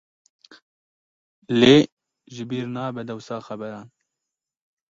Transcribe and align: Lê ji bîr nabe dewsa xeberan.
Lê 1.59 1.75
ji 2.33 2.43
bîr 2.49 2.65
nabe 2.75 3.01
dewsa 3.09 3.37
xeberan. 3.47 3.87